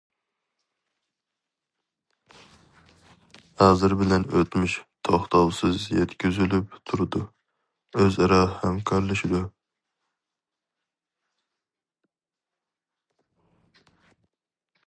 ھازىر 3.63 3.93
بىلەن 3.99 4.25
ئۆتمۈش 4.39 4.77
توختاۋسىز 5.09 5.85
يەتكۈزۈلۈپ 5.99 6.75
تۇرىدۇ، 6.91 7.23
ئۆز 8.01 8.19
ئارا 8.27 8.41
ھەمكارلىشىدۇ. 8.55 9.43